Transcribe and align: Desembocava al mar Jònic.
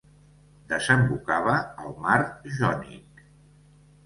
Desembocava 0.71 1.57
al 1.83 1.93
mar 2.07 2.17
Jònic. 2.57 3.23